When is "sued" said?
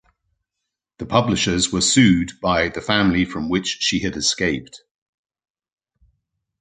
1.79-2.31